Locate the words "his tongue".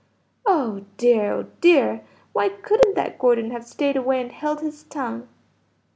4.61-5.27